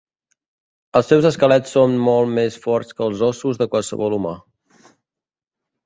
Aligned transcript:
Els 0.99 1.07
seus 1.11 1.27
esquelets 1.31 1.75
són 1.77 1.93
molt 2.09 2.33
més 2.39 2.59
forts 2.65 2.97
que 2.97 3.07
els 3.11 3.23
ossos 3.31 3.63
de 3.63 3.71
qualsevol 3.75 4.21
humà. 4.23 4.37